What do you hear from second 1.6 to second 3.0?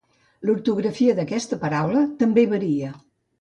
paraula també varia.